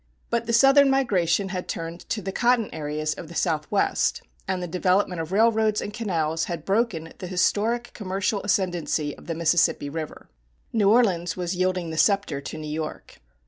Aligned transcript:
But 0.31 0.47
the 0.47 0.51
Southern 0.51 0.89
migration 0.89 1.49
had 1.49 1.67
turned 1.67 2.09
to 2.09 2.23
the 2.23 2.31
cotton 2.31 2.73
areas 2.73 3.13
of 3.13 3.27
the 3.27 3.35
Southwest, 3.35 4.23
and 4.47 4.59
the 4.63 4.67
development 4.67 5.21
of 5.21 5.31
railroads 5.31 5.79
and 5.79 5.93
canals 5.93 6.45
had 6.45 6.65
broken 6.65 7.13
the 7.19 7.27
historic 7.27 7.91
commercial 7.93 8.41
ascendancy 8.41 9.15
of 9.15 9.27
the 9.27 9.35
Mississippi 9.35 9.89
River; 9.91 10.27
New 10.73 10.89
Orleans 10.89 11.37
was 11.37 11.55
yielding 11.55 11.91
the 11.91 11.97
scepter 11.97 12.41
to 12.41 12.57
New 12.57 12.65
York. 12.67 13.21